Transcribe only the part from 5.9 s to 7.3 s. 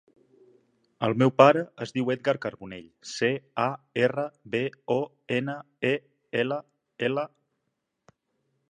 e, ela, ela.